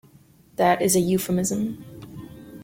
That 0.55 0.81
is 0.81 0.95
a 0.95 0.99
euphemism. 0.99 1.77